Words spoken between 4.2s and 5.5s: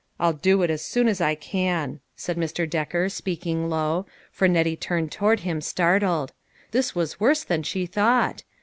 for Nettie turned toward